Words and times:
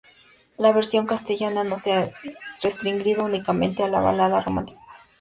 La 0.57 0.71
versión 0.73 1.05
castellana 1.05 1.63
no 1.63 1.77
se 1.77 1.93
ha 1.93 2.09
restringido 2.63 3.23
únicamente 3.25 3.83
a 3.83 3.87
la 3.87 3.99
balada 4.01 4.41
romántica. 4.41 4.81